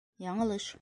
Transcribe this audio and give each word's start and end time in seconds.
Яңылыш... 0.27 0.71